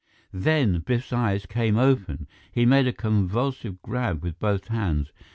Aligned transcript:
Then 0.33 0.79
Biff's 0.79 1.13
eyes 1.13 1.45
came 1.45 1.77
open. 1.77 2.25
He 2.51 2.65
made 2.65 2.87
a 2.87 2.91
convulsive 2.91 3.83
grab 3.83 4.23
with 4.23 4.39
both 4.39 4.69
hands. 4.69 5.11